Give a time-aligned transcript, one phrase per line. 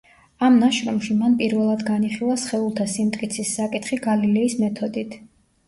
[0.45, 5.19] ამ ნაშრომში მან პირველად განიხილა სხეულთა სიმტკიცის საკითხი გალილეის მეთოდით.